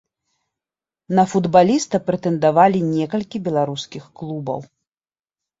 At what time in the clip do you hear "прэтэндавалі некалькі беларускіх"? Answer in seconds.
2.07-4.03